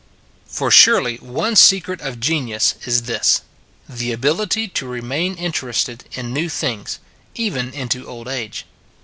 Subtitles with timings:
[0.47, 3.43] For surely one secret of genius is this
[3.87, 6.97] the ability to remain interested in new things,
[7.35, 8.65] even into old age.